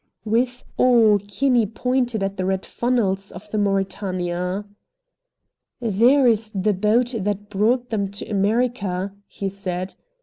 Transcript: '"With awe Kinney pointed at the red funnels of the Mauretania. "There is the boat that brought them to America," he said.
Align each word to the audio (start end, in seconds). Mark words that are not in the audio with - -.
'"With 0.35 0.63
awe 0.79 1.19
Kinney 1.27 1.67
pointed 1.67 2.23
at 2.23 2.35
the 2.37 2.45
red 2.45 2.65
funnels 2.65 3.31
of 3.31 3.51
the 3.51 3.59
Mauretania. 3.59 4.65
"There 5.79 6.25
is 6.25 6.51
the 6.55 6.73
boat 6.73 7.13
that 7.19 7.49
brought 7.49 7.89
them 7.91 8.09
to 8.13 8.25
America," 8.25 9.13
he 9.27 9.47
said. 9.47 9.93